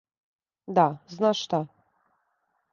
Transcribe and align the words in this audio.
Да, 0.77 0.85
знаш 1.17 1.37
шта? 1.45 1.61